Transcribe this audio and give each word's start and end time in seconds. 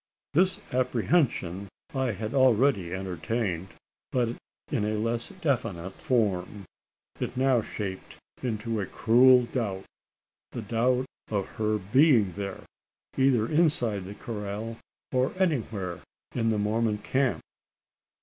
This 0.33 0.59
apprehension 0.73 1.67
I 1.93 2.13
had 2.13 2.33
already 2.33 2.91
entertained, 2.91 3.67
but 4.11 4.29
in 4.71 4.83
a 4.83 4.97
less 4.97 5.29
definite 5.29 5.93
form. 5.93 6.65
It 7.19 7.37
now 7.37 7.61
shaped 7.61 8.15
itself 8.37 8.43
into 8.43 8.81
a 8.81 8.87
cruel 8.87 9.43
doubt 9.45 9.85
the 10.53 10.63
doubt 10.63 11.05
of 11.29 11.45
her 11.49 11.77
being 11.77 12.33
there 12.33 12.61
either 13.15 13.45
inside 13.47 14.05
the 14.05 14.15
corral, 14.15 14.79
or 15.11 15.33
anywhere 15.37 15.99
in 16.33 16.49
the 16.49 16.57
Mormon 16.57 16.97
camp! 16.97 17.41